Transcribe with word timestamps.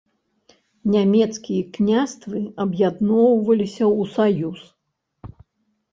Нямецкія 0.93 1.61
княствы 1.77 2.41
аб'ядноўваліся 2.65 3.85
ў 3.99 4.11
саюз. 4.19 4.59